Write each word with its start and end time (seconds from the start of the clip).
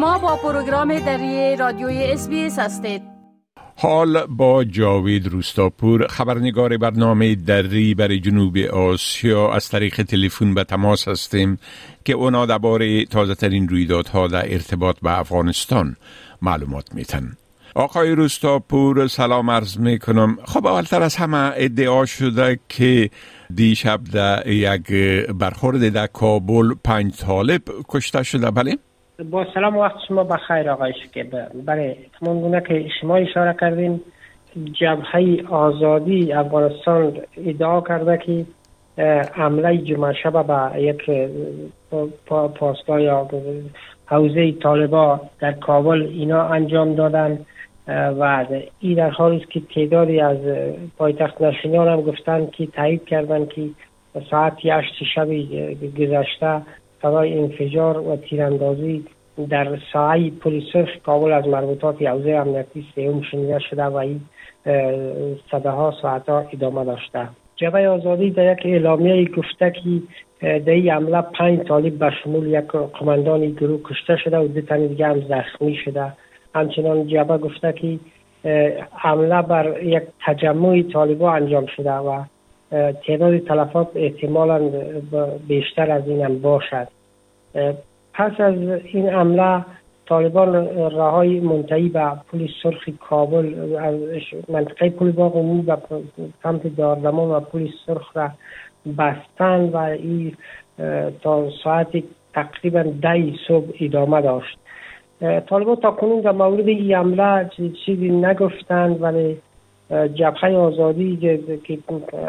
شما 0.00 0.18
با 0.18 0.36
پروگرام 0.36 0.98
دری 0.98 1.56
رادیوی 1.56 2.04
اس 2.04 2.58
هستید. 2.58 3.02
حال 3.76 4.26
با 4.26 4.64
جاوید 4.64 5.26
روستاپور 5.26 6.06
خبرنگار 6.06 6.76
برنامه 6.76 7.34
دری 7.34 7.94
برای 7.94 8.20
جنوب 8.20 8.58
آسیا. 8.58 9.52
از 9.52 9.68
طریق 9.68 10.02
تلفن 10.02 10.54
به 10.54 10.64
تماس 10.64 11.08
هستیم 11.08 11.58
که 12.04 12.12
اونا 12.12 12.46
درباره 12.46 13.04
تازه 13.04 13.34
ترین 13.34 13.68
رویدادها 13.68 14.26
در 14.26 14.52
ارتباط 14.52 14.96
به 15.00 15.18
افغانستان 15.18 15.96
معلومات 16.42 16.94
میتن 16.94 17.36
آقای 17.74 18.10
روستاپور 18.10 19.06
سلام 19.06 19.50
عرض 19.50 19.78
می‌کنم. 19.78 20.38
خب 20.44 20.66
اولتر 20.66 21.02
از 21.02 21.16
همه 21.16 21.52
ادعا 21.56 22.06
شده 22.06 22.60
که 22.68 23.10
دیشب 23.54 24.00
در 24.04 24.46
یک 24.46 24.92
برخورد 25.38 25.88
در 25.88 26.06
کابل 26.06 26.74
پنج 26.84 27.16
طالب 27.16 27.62
کشته 27.88 28.22
شده. 28.22 28.50
بله؟ 28.50 28.78
با 29.24 29.46
سلام 29.54 29.76
وقت 29.76 29.96
شما 30.08 30.24
بخیر 30.24 30.70
آقای 30.70 30.92
شکیب. 30.92 31.36
بله 31.66 31.96
همون 32.22 32.40
گونه 32.40 32.60
که 32.60 32.88
شما 33.00 33.16
اشاره 33.16 33.56
کردین 33.60 34.00
جبهه 34.72 35.42
آزادی 35.48 36.32
افغانستان 36.32 37.16
ادعا 37.36 37.80
کرده 37.80 38.18
که 38.18 38.46
عمله 39.36 39.78
جمعه 39.78 40.12
شب 40.12 40.46
به 40.46 40.82
یک 40.82 41.10
پاسگاه 42.54 43.02
یا 43.02 43.28
حوزه 44.06 44.52
طالبا 44.52 45.20
در 45.40 45.52
کابل 45.52 46.02
اینا 46.02 46.42
انجام 46.42 46.94
دادن. 46.94 47.38
و 47.88 48.46
این 48.80 48.94
در 48.94 49.10
حالی 49.10 49.36
است 49.36 49.50
که 49.50 49.60
تعدادی 49.74 50.20
از 50.20 50.36
پایتخت 50.98 51.42
نشینان 51.42 51.88
هم 51.88 52.00
گفتن 52.00 52.46
که 52.46 52.66
تایید 52.66 53.04
کردن 53.04 53.46
که 53.46 53.68
ساعت 54.30 54.54
هشت 54.64 55.04
شب 55.14 55.28
گذشته 55.98 56.62
صدای 57.02 57.38
انفجار 57.38 57.98
و 57.98 58.16
تیراندازی 58.16 59.04
در 59.48 59.78
ساعه 59.92 60.30
پلیس 60.30 60.66
کابل 61.06 61.32
از 61.32 61.48
مربوطات 61.48 62.02
حوزه 62.02 62.30
امنیتی 62.30 62.86
سیوم 62.94 63.22
شنیده 63.22 63.58
شده 63.58 63.84
و 63.84 63.96
این 63.96 64.20
صداها 65.50 65.94
ساعتها 66.02 66.44
ادامه 66.52 66.84
داشته. 66.84 67.28
جبهه 67.56 67.88
آزادی 67.88 68.30
در 68.30 68.52
یک 68.52 68.66
اعلامیه 68.66 69.24
گفته 69.24 69.70
که 69.70 70.02
در 70.40 70.72
این 70.72 70.90
حمله 70.90 71.20
پنج 71.20 71.60
طالب 71.60 71.98
به 71.98 72.10
شمول 72.24 72.46
یک 72.46 72.66
قماندان 72.98 73.50
گروه 73.50 73.80
کشته 73.84 74.16
شده 74.16 74.38
و 74.38 74.48
دو 74.48 74.60
تن 74.60 74.86
دیگه 74.86 75.06
هم 75.06 75.20
زخمی 75.20 75.76
شده. 75.84 76.12
همچنان 76.54 77.06
جبهه 77.06 77.38
گفته 77.38 77.72
که 77.72 77.98
حمله 78.92 79.42
بر 79.42 79.82
یک 79.82 80.02
تجمع 80.26 80.82
طالبا 80.82 81.32
انجام 81.32 81.66
شده 81.66 81.92
و 81.92 82.22
تعداد 83.06 83.38
تلفات 83.38 83.88
احتمالا 83.94 84.70
بیشتر 85.48 85.90
از 85.90 86.08
این 86.08 86.24
هم 86.24 86.38
باشد. 86.38 86.88
پس 88.14 88.40
از 88.40 88.54
این 88.84 89.08
عمله 89.08 89.64
طالبان 90.06 90.54
رهای 90.76 91.40
منتهی 91.40 91.88
به 91.88 92.12
پلیس 92.32 92.50
سرخ 92.62 92.88
کابل 93.00 93.76
از 93.80 93.94
منطقه 94.48 94.90
پل 94.90 95.10
باغ 95.10 95.36
عمومی 95.36 95.62
به 95.62 95.76
سمت 96.42 96.76
داردمان 96.76 97.30
و 97.30 97.40
پلیس 97.40 97.70
سرخ 97.86 98.16
را 98.16 98.30
بستن 98.98 99.60
و 99.60 99.76
این 99.76 100.36
تا 101.22 101.50
ساعت 101.64 102.02
تقریبا 102.34 102.82
ده 103.02 103.32
صبح 103.48 103.66
ادامه 103.80 104.20
داشت. 104.20 104.58
طالبان 105.46 105.76
تا 105.76 105.90
کنون 105.90 106.20
در 106.20 106.32
مورد 106.32 106.68
این 106.68 106.94
عمله 106.94 107.50
چیزی 107.86 108.08
نگفتند 108.08 109.02
ولی 109.02 109.36
جبهه 110.14 110.54
آزادی 110.54 111.38
که 111.64 111.78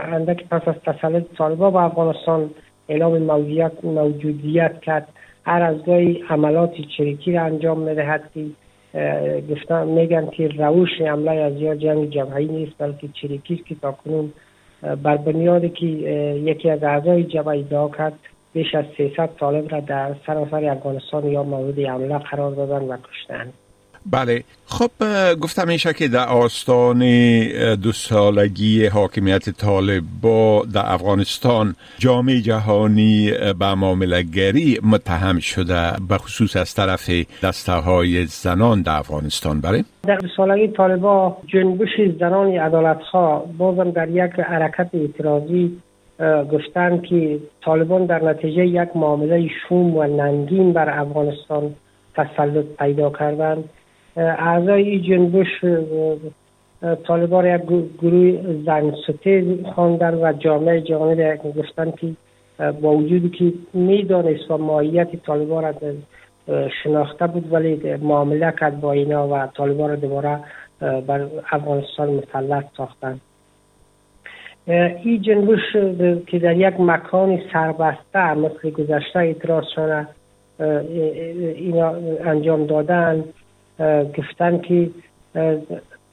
اندک 0.03 0.47
پس 0.47 0.61
از 0.67 0.75
تسلط 0.85 1.23
طالبان 1.37 1.73
به 1.73 1.79
افغانستان 1.79 2.49
اعلام 2.89 3.17
موجودیت 3.17 3.71
موجودیت 3.83 4.81
کرد. 4.81 5.07
هر 5.45 5.61
از 5.61 5.85
گاهی 5.85 6.23
عملات 6.29 6.73
چریکی 6.97 7.31
را 7.31 7.41
انجام 7.41 7.79
می‌دهد 7.79 8.23
که 8.33 8.45
گفتن 9.49 9.87
میگن 9.87 10.29
که 10.29 10.47
روش 10.47 11.01
حمله 11.01 11.31
از 11.31 11.53
یا 11.53 11.75
جنگ 11.75 12.09
جمعی 12.09 12.45
نیست 12.45 12.71
بلکه 12.77 13.07
چریکی 13.21 13.53
است 13.53 13.65
که 13.65 13.75
تا 13.75 13.91
کنون 13.91 14.33
بر 15.03 15.17
بنیادی 15.17 15.69
که 15.69 15.85
یکی 15.85 16.69
از 16.69 16.83
اعضای 16.83 17.23
جبهه 17.23 17.59
ادعا 17.59 17.89
کرد 17.89 18.13
بیش 18.53 18.75
از 18.75 18.85
300 18.97 19.29
طالب 19.39 19.71
را 19.71 19.79
در 19.79 20.15
سراسر 20.27 20.65
افغانستان 20.65 21.25
یا 21.25 21.43
مورد 21.43 21.79
حمله 21.79 22.17
قرار 22.17 22.51
دادن 22.51 22.85
و 22.87 22.97
کشتند. 22.97 23.53
بله. 24.05 24.43
خب 24.65 24.91
گفتم 25.41 25.67
میشه 25.67 25.93
که 25.93 26.07
در 26.07 26.27
آستان 26.27 26.99
دو 27.75 27.91
سالگی 27.91 28.85
حاکمیت 28.85 29.65
با 30.21 30.65
در 30.73 30.81
افغانستان 30.85 31.75
جامعه 31.97 32.41
جهانی 32.41 33.31
به 33.59 33.75
معاملگری 33.75 34.79
متهم 34.83 35.39
شده 35.39 35.91
به 36.09 36.17
خصوص 36.17 36.55
از 36.55 36.75
طرف 36.75 37.09
دسته 37.43 37.71
های 37.71 38.25
زنان 38.25 38.81
در 38.81 38.97
افغانستان. 38.97 39.61
بله؟ 39.61 39.83
در 40.03 40.15
دو 40.15 40.27
سالگی 40.37 40.67
طالبا 40.67 41.37
جنبش 41.47 41.89
زنان 42.19 42.47
عدالت 42.47 43.01
ها 43.01 43.45
بازم 43.57 43.91
در 43.91 44.09
یک 44.09 44.39
حرکت 44.39 44.89
اعتراضی 44.93 45.77
گفتند 46.51 47.03
که 47.03 47.39
طالبان 47.65 48.05
در 48.05 48.23
نتیجه 48.23 48.65
یک 48.65 48.89
معامله 48.95 49.47
شوم 49.47 49.97
و 49.97 50.03
ننگین 50.03 50.73
بر 50.73 50.99
افغانستان 50.99 51.75
تسلط 52.15 52.65
پیدا 52.79 53.09
کردند. 53.09 53.63
اعضای 54.17 54.83
این 54.89 55.01
جنبش 55.01 55.65
طالبان 57.03 57.45
یک 57.45 57.61
گروه 58.01 58.55
زن 58.65 58.95
ستیز 59.07 59.65
خواندن 59.75 60.13
و 60.13 60.33
جامعه 60.33 60.81
جهانی 60.81 61.23
را 61.23 61.35
گفتن 61.35 61.91
که 61.91 62.07
با 62.81 62.91
وجودی 62.91 63.29
که 63.29 63.53
می‌دانست 63.73 64.51
و 64.51 64.57
ماهیت 64.57 65.15
طالبان 65.25 65.63
را 65.63 65.73
شناخته 66.83 67.27
بود 67.27 67.53
ولی 67.53 67.95
معامله 67.97 68.53
کرد 68.59 68.81
با 68.81 68.91
اینا 68.91 69.27
و 69.27 69.47
طالبان 69.57 69.89
را 69.89 69.95
دوباره 69.95 70.39
بر 70.79 71.27
افغانستان 71.51 72.09
مسلط 72.09 72.65
ساختن. 72.77 73.19
این 75.03 75.21
جنبش 75.21 75.71
که 76.27 76.39
در 76.39 76.57
یک 76.57 76.79
مکان 76.79 77.41
سربسته 77.53 78.33
مثل 78.33 78.69
گذشته 78.69 79.19
اعتراض 79.19 79.65
شده 79.75 80.07
اینا 81.55 81.95
انجام 82.25 82.65
دادن. 82.65 83.23
گفتن 84.17 84.57
که 84.57 84.89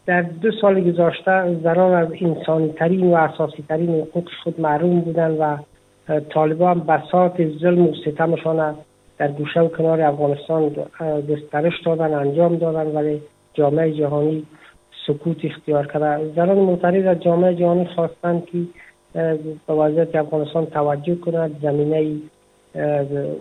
در 0.06 0.22
دو 0.22 0.52
سال 0.60 0.80
گذشته 0.80 1.54
زنان 1.62 1.94
از 1.94 2.08
انسانی 2.20 2.68
ترین 2.68 3.10
و 3.10 3.14
اساسی 3.14 3.64
ترین 3.68 3.90
حقوق 3.90 4.28
خود 4.44 4.60
محروم 4.60 5.00
بودن 5.00 5.30
و 5.30 5.56
طالبان 6.30 6.80
بساط 6.80 7.42
ظلم 7.60 7.88
و 7.88 7.94
ستمشان 7.94 8.74
در 9.18 9.28
گوشه 9.28 9.60
و 9.60 9.68
کنار 9.68 10.00
افغانستان 10.00 10.70
گسترش 11.28 11.82
دادن 11.84 12.14
انجام 12.14 12.56
دادن 12.56 12.86
ولی 12.86 13.22
جامعه 13.54 13.92
جهانی 13.92 14.46
سکوت 15.06 15.44
اختیار 15.44 15.86
کرده 15.86 16.32
زنان 16.36 16.58
معترض 16.58 17.06
از 17.06 17.22
جامعه 17.22 17.54
جهانی 17.54 17.84
خواستند 17.84 18.46
که 18.46 18.58
به 19.66 19.74
وضعیت 19.74 20.16
افغانستان 20.16 20.66
توجه 20.66 21.14
کند 21.14 21.60
زمینه 21.62 22.16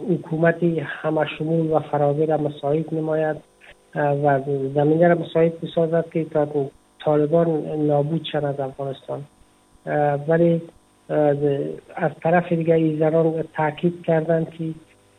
حکومتی 0.09 0.79
همه 0.79 1.25
شمول 1.37 1.71
و 1.71 1.79
فراوی 1.79 2.25
را 2.25 2.37
مساعد 2.37 2.93
نماید 2.93 3.37
و 3.97 4.39
زمینه 4.73 5.07
را 5.07 5.15
مساعد 5.15 5.61
بسازد 5.61 6.05
که 6.13 6.25
تا 6.25 6.47
طالبان 6.99 7.49
نابود 7.87 8.23
شد 8.23 8.45
از 8.45 8.59
افغانستان 8.59 9.23
ولی 10.27 10.61
از 11.95 12.11
طرف 12.23 12.53
دیگه 12.53 12.73
ای 12.73 12.97
زنان 12.97 13.43
تاکید 13.53 14.03
کردند 14.05 14.49
که 14.49 14.63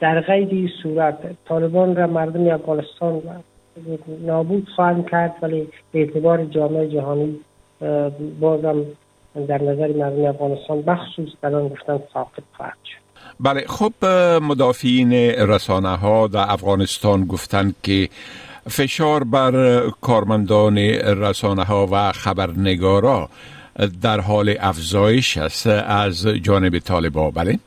در 0.01 0.21
غیر 0.21 0.71
صورت 0.83 1.19
طالبان 1.45 1.97
را 1.97 2.07
مردم 2.07 2.55
افغانستان 2.55 3.23
نابود 4.27 4.69
خواهند 4.77 5.11
کرد 5.11 5.35
ولی 5.43 5.69
به 5.93 6.01
اعتبار 6.01 6.45
جامعه 6.45 6.89
جهانی 6.89 7.41
بازم 8.41 8.85
در 9.49 9.63
نظر 9.63 9.93
مردم 9.93 10.25
افغانستان 10.25 10.83
بخصوص 10.83 11.29
آن 11.43 11.69
گفتن 11.69 11.99
ساقط 12.15 12.43
خواهد 12.57 12.77
شد. 12.85 12.99
بله 13.41 13.65
خب 13.67 13.93
مدافعین 14.43 15.13
رسانه 15.49 15.97
ها 15.97 16.27
در 16.27 16.45
افغانستان 16.49 17.25
گفتند 17.25 17.75
که 17.83 18.09
فشار 18.71 19.25
بر 19.25 19.81
کارمندان 20.01 20.79
رسانه 20.79 21.65
ها 21.65 21.89
و 21.93 22.13
خبرنگارا 22.13 23.29
در 24.03 24.21
حال 24.21 24.55
افزایش 24.61 25.39
است 25.39 25.67
از 25.87 26.27
جانب 26.27 26.79
طالبا 26.79 27.31
بله؟ 27.31 27.59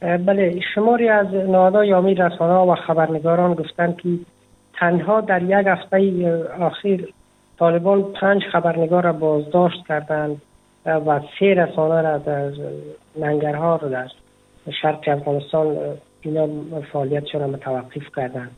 بله 0.00 0.60
شماری 0.74 1.08
از 1.08 1.26
نهادهای 1.26 1.88
یامی 1.88 2.14
رسانه 2.14 2.72
و 2.72 2.74
خبرنگاران 2.74 3.54
گفتند 3.54 3.96
که 3.96 4.08
تنها 4.74 5.20
در 5.20 5.42
یک 5.42 5.66
هفته 5.66 6.48
آخر 6.60 6.98
طالبان 7.58 8.02
پنج 8.02 8.42
خبرنگار 8.52 9.04
را 9.04 9.12
بازداشت 9.12 9.86
کردند 9.88 10.42
و 10.86 11.20
سه 11.40 11.54
رسانه 11.54 12.02
را 12.02 12.18
در 12.18 12.50
ننگرها 13.20 13.76
را 13.76 13.88
در 13.88 14.08
شرق 14.82 15.04
افغانستان 15.06 15.76
اینا 16.22 16.48
فعالیتشان 16.92 17.40
را 17.40 17.46
متوقف 17.46 18.16
کردند 18.16 18.50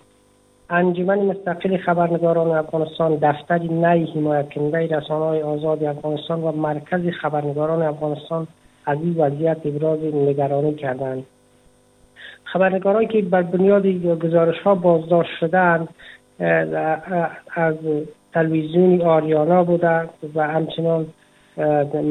انجمن 0.73 1.19
مستقل 1.19 1.77
خبرنگاران 1.77 2.51
افغانستان 2.51 3.19
دفتری 3.23 3.69
نی 3.69 4.13
حمایت 4.15 4.51
کننده 4.55 4.97
رسانه 4.97 5.25
های 5.25 5.43
آزاد 5.43 5.85
افغانستان 5.85 6.41
و 6.41 6.53
مرکز 6.53 7.09
خبرنگاران 7.21 7.83
افغانستان 7.83 8.47
از 8.87 8.99
این 9.03 9.15
وضعیت 9.19 9.57
ابراز 9.65 9.99
نگرانی 10.15 10.75
کردند. 10.75 11.25
خبرنگارایی 12.45 13.09
که 13.09 13.23
بر 13.23 13.43
بنیاد 13.43 13.87
گزارش 13.87 14.59
ها 14.59 14.75
بازداشت 14.75 15.31
شدند 15.41 15.89
از 17.55 17.75
تلویزیون 18.33 19.03
آریانا 19.03 19.65
بودند 19.65 20.11
و 20.35 20.49
همچنان 20.49 21.07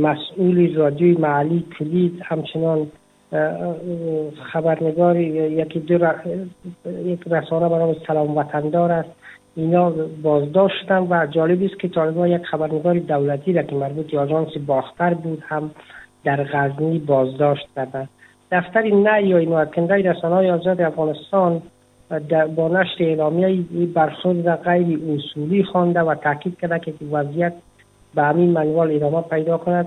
مسئول 0.02 0.76
رادیوی 0.76 1.18
معلی 1.22 1.66
کلید 1.80 2.22
همچنان 2.24 2.88
خبرنگار 4.54 5.18
یکی 5.18 5.80
دو 5.80 6.00
یک 7.06 7.20
رسانه 7.28 7.70
برای 7.70 7.96
سلام 8.08 8.38
وطندار 8.38 8.92
است. 8.92 9.10
اینا 9.56 9.94
بازداشت 10.24 10.76
شدن 10.84 11.08
و 11.10 11.28
جالب 11.28 11.64
است 11.64 11.80
که 11.80 11.88
طالبان 11.88 12.30
یک 12.30 12.46
خبرنگار 12.46 13.00
دولتی 13.00 13.54
را 13.54 13.64
که 13.64 13.76
مربوط 13.76 14.12
به 14.12 14.20
آژانس 14.20 14.50
باختر 14.68 15.14
بود 15.14 15.44
هم 15.48 15.72
در 16.24 16.44
غزنی 16.44 17.00
بازداشت 17.00 17.68
کردند 17.76 18.10
دفتر 18.52 18.82
نه 18.82 19.28
یا 19.28 19.40
نوادکنده 19.40 19.96
رسانه 19.96 20.36
های 20.36 20.52
آزاد 20.52 20.82
افغانستان 20.82 21.62
با 22.56 22.68
نشر 22.68 23.04
اعلامیه 23.04 23.64
برخورد 23.94 24.56
غیر 24.56 25.00
اصولی 25.14 25.64
خوانده 25.64 26.00
و 26.02 26.16
تاکید 26.16 26.60
کرده 26.60 26.80
که 26.80 26.94
وضعیت 27.12 27.54
به 28.16 28.22
همین 28.24 28.52
منوال 28.52 28.96
ادامه 28.96 29.22
پیدا 29.22 29.58
کند. 29.58 29.86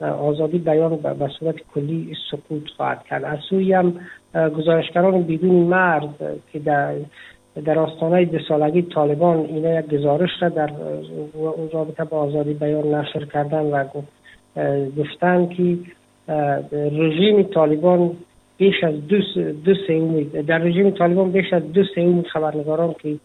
آزادی 0.00 0.58
بیان 0.58 0.96
به 0.96 1.28
صورت 1.38 1.54
کلی 1.74 2.16
سقوط 2.30 2.68
خواهد 2.76 3.04
کرد. 3.04 3.24
از 3.24 3.38
سوی 3.50 3.72
هم 3.72 4.00
گزارشگران 4.34 5.22
بدون 5.22 5.54
مرز 5.54 6.08
که 6.52 6.58
در 6.58 6.94
در 7.64 7.78
آستانه 7.78 8.24
دو 8.24 8.38
سالگی 8.48 8.82
طالبان 8.82 9.36
اینا 9.38 9.78
یک 9.78 9.86
گزارش 9.86 10.30
را 10.40 10.48
در 10.48 10.70
رابطه 11.72 12.04
با 12.04 12.18
آزادی 12.18 12.54
بیان 12.54 12.94
نشر 12.94 13.24
کردن 13.24 13.62
و 13.62 13.84
گفتن 14.98 15.46
که 15.46 15.78
رژیم 16.72 17.42
طالبان 17.42 18.10
بیش 18.58 18.84
از 18.84 18.94
دو, 19.08 19.16
دو 19.64 19.74
در 20.42 20.58
رژیم 20.58 20.90
طالبان 20.90 21.30
بیش 21.30 21.52
از 21.52 21.72
دو 21.72 21.84
سوم 21.94 22.22
خبرنگاران 22.22 22.94
که 23.02 23.16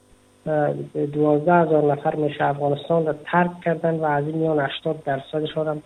دوازده 1.13 1.53
هزار 1.53 1.91
نفر 1.91 2.15
میشه 2.15 2.43
افغانستان 2.43 3.05
را 3.05 3.15
ترک 3.25 3.61
کردن 3.61 3.95
و 3.95 4.03
از 4.03 4.25
این 4.25 4.37
میان 4.37 4.59
80 4.59 5.03
درصدشان 5.05 5.67
هم 5.67 5.81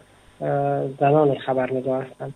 زنان 1.00 1.36
خبرنگار 1.36 2.02
هستند 2.04 2.34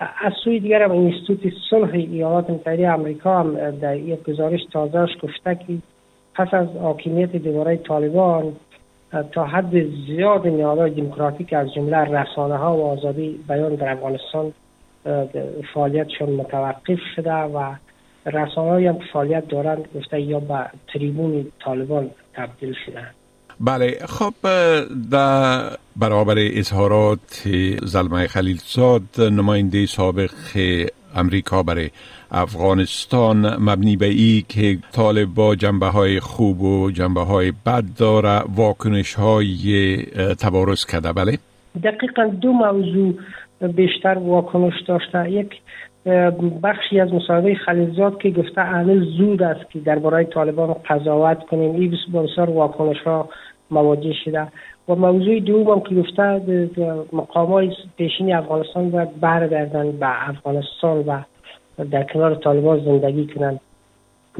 از 0.00 0.32
سوی 0.44 0.60
دیگر 0.60 0.82
هم 0.82 0.90
اینستیتوت 0.90 1.52
صلح 1.70 1.90
ایالات 1.94 2.50
متحده 2.50 2.90
آمریکا 2.90 3.40
هم 3.40 3.70
در 3.70 3.96
یک 3.96 4.22
گزارش 4.22 4.60
تازهش 4.72 5.10
گفته 5.22 5.54
که 5.54 5.78
پس 6.34 6.54
از 6.54 6.68
حاکمیت 6.82 7.36
دوباره 7.36 7.76
طالبان 7.76 8.52
تا 9.32 9.44
حد 9.44 9.84
زیاد 10.06 10.46
نیازهای 10.46 10.90
دموکراتیک 10.90 11.52
از 11.52 11.74
جمله 11.74 11.96
رسانه 11.96 12.56
ها 12.56 12.76
و 12.76 12.86
آزادی 12.86 13.40
بیان 13.48 13.74
در 13.74 13.92
افغانستان 13.92 14.52
فعالیتشون 15.74 16.30
متوقف 16.30 16.98
شده 17.16 17.32
و 17.32 17.74
رسانه 18.26 18.88
هم 18.88 18.98
فعالیت 19.12 19.48
دارند 19.48 19.88
گفته 19.94 20.20
یا 20.20 20.40
به 20.40 20.66
تریبون 20.92 21.46
طالبان 21.64 22.10
تبدیل 22.34 22.74
شدند 22.86 23.14
بله 23.60 23.98
خب 24.06 24.34
در 25.10 25.70
برابر 25.96 26.34
اظهارات 26.38 27.48
زلمه 27.82 28.26
خلیلزاد 28.26 29.20
نماینده 29.20 29.86
سابق 29.86 30.30
امریکا 31.14 31.62
برای 31.62 31.90
افغانستان 32.30 33.62
مبنی 33.62 33.96
به 33.96 34.06
ای 34.06 34.44
که 34.48 34.78
طالب 34.92 35.34
با 35.34 35.54
جنبه 35.54 35.86
های 35.86 36.20
خوب 36.20 36.62
و 36.62 36.90
جنبه 36.90 37.20
های 37.20 37.52
بد 37.66 37.84
داره 37.98 38.42
واکنش 38.56 39.14
های 39.14 39.96
تبارز 40.40 40.84
کرده 40.84 41.12
بله؟ 41.12 41.38
دقیقا 41.84 42.26
دو 42.26 42.52
موضوع 42.52 43.14
بیشتر 43.60 44.18
واکنش 44.18 44.74
داشته 44.88 45.30
یک 45.30 45.50
بخشی 46.62 47.00
از 47.00 47.12
مصاحبه 47.12 47.54
خلیلزاد 47.54 48.18
که 48.18 48.30
گفته 48.30 48.62
هنوز 48.62 49.16
زود 49.16 49.42
است 49.42 49.70
که 49.70 49.78
درباره 49.78 50.24
طالبان 50.24 50.76
قضاوت 50.88 51.46
کنیم. 51.46 51.74
این 51.74 51.90
بسیار 52.12 52.50
واکنش 52.50 53.00
ها 53.00 53.28
مواجه 53.70 54.12
شده. 54.24 54.48
و 54.88 54.94
موضوع 54.94 55.40
دوم 55.40 55.80
که 55.80 55.94
گفته 55.94 56.40
مقام 57.12 57.52
های 57.52 57.72
پیشین 57.96 58.34
افغانستان 58.34 58.90
باید 58.90 59.20
برگردن 59.20 59.92
به 59.92 60.28
افغانستان 60.28 60.98
و 60.98 61.20
در 61.90 62.02
کنار 62.02 62.34
طالبان 62.34 62.84
زندگی 62.84 63.26
کنند. 63.26 63.60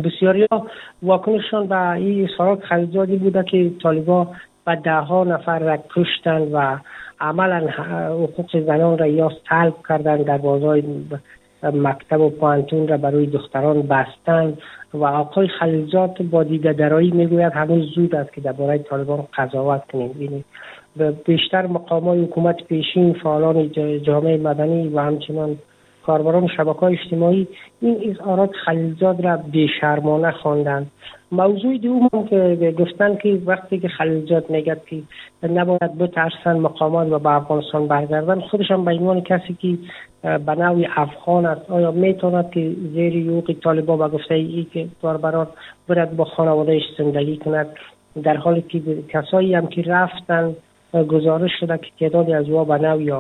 بسیاری 0.04 0.46
ها 0.50 0.66
واکنششان 1.02 1.66
به 1.66 1.90
این 1.90 2.28
اظهارات 2.28 2.64
خلیزادی 2.64 3.16
بوده 3.16 3.44
که 3.44 3.70
طالبان 3.82 4.26
و 4.66 4.76
ده 4.76 5.00
ها 5.00 5.24
نفر 5.24 5.58
را 5.58 5.78
کشتن 5.90 6.42
و 6.52 6.76
عملا 7.20 7.68
حقوق 7.68 8.60
زنان 8.66 8.98
را 8.98 9.06
یا 9.06 9.32
سلب 9.48 9.74
کردن 9.88 10.16
در 10.16 10.38
بازار 10.38 10.82
مکتب 11.62 12.20
و 12.20 12.30
پانتون 12.30 12.88
را 12.88 12.96
برای 12.96 13.26
دختران 13.26 13.82
بستند 13.82 14.58
و 14.94 15.04
آقای 15.04 15.48
خلیلزاد 15.48 16.22
با 16.30 16.42
دیده 16.42 16.72
درایی 16.72 17.10
می‌گوید 17.10 17.52
هنوز 17.52 17.94
زود 17.94 18.14
است 18.14 18.32
که 18.32 18.40
درباره 18.40 18.78
طالبان 18.78 19.26
قضاوت 19.36 19.82
کنیم. 19.92 20.44
بیشتر 21.24 21.66
مقام 21.66 22.04
های 22.04 22.22
حکومت 22.22 22.64
پیشین 22.64 23.12
فعالان 23.12 23.70
جامعه 24.02 24.36
مدنی 24.36 24.88
و 24.88 25.00
همچنان 25.00 25.58
کاربران 26.08 26.48
شبکه 26.56 26.84
اجتماعی 26.84 27.48
این 27.80 28.10
اظهارات 28.10 28.50
خلیلزاد 28.64 29.20
را 29.20 29.36
بیشرمانه 29.36 30.30
خواندند. 30.30 30.90
موضوع 31.32 31.78
دوم 31.78 32.26
که 32.30 32.74
گفتن 32.78 33.16
که 33.16 33.38
وقتی 33.46 33.78
که 33.78 33.88
خلیلزاد 33.88 34.50
میگه 34.50 34.76
که 34.86 35.02
نباید 35.42 35.98
بترسن 35.98 36.56
مقامات 36.58 37.12
و 37.12 37.18
به 37.18 37.30
افغانستان 37.30 37.86
برگردن 37.86 38.40
خودشان 38.40 38.84
به 38.84 38.90
عنوان 38.90 39.20
کسی 39.20 39.56
که 39.60 39.78
به 40.38 40.54
نوعی 40.54 40.88
افغان 40.96 41.46
است 41.46 41.70
آیا 41.70 41.90
می‌تواند 41.90 42.50
که 42.50 42.72
زیر 42.94 43.16
یوق 43.16 43.52
طالبا 43.64 43.96
به 43.96 44.08
گفته 44.08 44.34
ای 44.34 44.66
که 44.72 44.88
کاربران 45.02 45.46
برد 45.88 46.16
با 46.16 46.24
خانوادهش 46.24 46.82
زندگی 46.98 47.36
کند 47.36 47.66
در 48.22 48.36
حالی 48.36 48.62
که 48.62 48.80
کسایی 49.08 49.54
هم 49.54 49.66
که 49.66 49.82
رفتن 49.82 50.56
گزارش 51.08 51.50
شده 51.60 51.78
که 51.78 51.90
تعدادی 52.00 52.32
از 52.32 52.48
او 52.48 52.64
به 52.64 52.78
نوعی 52.78 53.10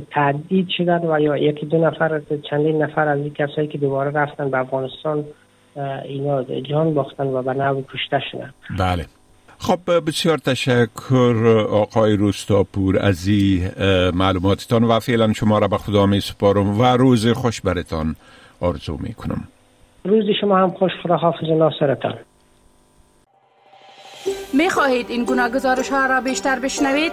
تعدید 0.00 0.68
شدن 0.68 0.98
و 0.98 1.20
یا 1.20 1.36
یکی 1.36 1.66
دو 1.66 1.78
نفر 1.78 2.20
چندین 2.50 2.82
نفر 2.82 3.08
از 3.08 3.18
این 3.18 3.34
کسایی 3.34 3.68
که 3.68 3.78
دوباره 3.78 4.10
رفتن 4.10 4.50
به 4.50 4.58
افغانستان 4.58 5.24
اینا 6.04 6.42
جان 6.42 6.94
باختن 6.94 7.26
و 7.26 7.42
به 7.42 7.54
نوعی 7.54 7.84
کشته 7.94 8.22
شدن. 8.32 8.54
بله. 8.78 9.06
خب 9.58 9.78
بسیار 10.06 10.38
تشکر 10.38 11.66
آقای 11.70 12.16
روستاپور 12.16 12.98
از 12.98 13.28
این 13.28 13.70
معلوماتتان 14.14 14.84
و 14.84 15.00
فعلا 15.00 15.32
شما 15.32 15.58
را 15.58 15.68
به 15.68 15.78
خدا 15.78 16.06
می 16.06 16.20
سپارم 16.20 16.80
و 16.80 16.84
روز 16.84 17.26
خوش 17.26 17.60
برتان 17.60 18.16
آرزو 18.60 18.98
می 19.00 19.14
کنم 19.14 19.44
روز 20.04 20.24
شما 20.40 20.58
هم 20.58 20.70
خوش 20.70 20.92
خدا 21.02 21.16
حافظ 21.16 21.48
ناصرتان. 21.58 22.14
می 24.54 24.70
خواهید 24.70 25.06
این 25.10 25.24
گونه 25.24 25.50
گزارش 25.50 25.88
ها 25.88 26.06
را 26.06 26.20
بیشتر 26.20 26.58
بشنوید؟ 26.58 27.12